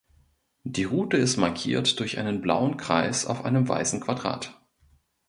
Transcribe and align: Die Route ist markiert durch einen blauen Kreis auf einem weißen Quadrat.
Die 0.63 0.85
Route 0.85 1.15
ist 1.17 1.37
markiert 1.37 1.99
durch 1.99 2.17
einen 2.17 2.41
blauen 2.41 2.75
Kreis 2.75 3.27
auf 3.27 3.45
einem 3.45 3.67
weißen 3.69 3.99
Quadrat. 3.99 4.59